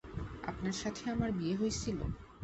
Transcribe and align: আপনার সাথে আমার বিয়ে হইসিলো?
আপনার 0.43 0.75
সাথে 0.81 1.03
আমার 1.09 1.29
বিয়ে 1.31 1.55
হইসিলো? 1.55 2.05